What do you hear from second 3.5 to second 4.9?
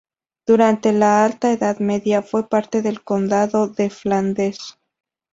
de Flandes.